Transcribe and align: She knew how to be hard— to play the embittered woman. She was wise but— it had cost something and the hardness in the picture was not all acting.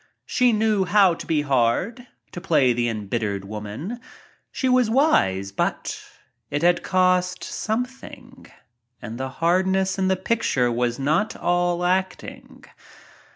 She 0.25 0.51
knew 0.51 0.85
how 0.85 1.13
to 1.13 1.27
be 1.27 1.43
hard— 1.43 2.07
to 2.31 2.41
play 2.41 2.73
the 2.73 2.89
embittered 2.89 3.45
woman. 3.45 3.99
She 4.51 4.67
was 4.67 4.89
wise 4.89 5.51
but— 5.51 6.01
it 6.49 6.63
had 6.63 6.81
cost 6.81 7.43
something 7.43 8.47
and 8.99 9.19
the 9.19 9.29
hardness 9.29 9.99
in 9.99 10.07
the 10.07 10.15
picture 10.17 10.71
was 10.71 10.97
not 10.97 11.35
all 11.35 11.85
acting. 11.85 12.63